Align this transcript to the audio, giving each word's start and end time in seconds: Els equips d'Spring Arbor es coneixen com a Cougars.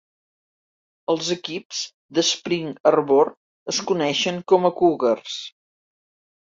Els 1.13 1.29
equips 1.35 1.83
d'Spring 2.19 2.73
Arbor 2.93 3.33
es 3.75 3.83
coneixen 3.93 4.45
com 4.55 4.71
a 4.73 4.77
Cougars. 4.83 5.39